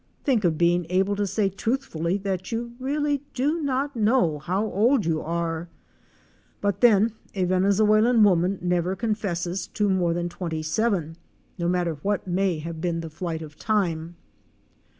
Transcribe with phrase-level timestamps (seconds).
[0.23, 5.05] Think of being able to say truthfully that you really do not know how old
[5.05, 5.69] you are!
[6.59, 11.17] But then a Venezuelan woman never confesses to more than twenty seven,
[11.59, 14.15] no matter what may have been the flight of time.